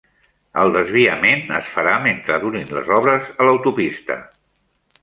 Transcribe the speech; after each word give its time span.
El 0.61 0.71
desviament 0.77 1.45
es 1.59 1.69
farà 1.75 1.93
mentre 2.07 2.41
durin 2.47 2.75
les 2.79 2.91
obres 2.99 3.31
a 3.39 3.49
l'autopista 3.51 4.21